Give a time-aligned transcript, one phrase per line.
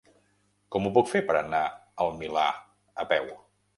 [0.75, 1.61] Com ho puc fer per anar
[2.07, 2.47] al Milà
[3.05, 3.29] a peu?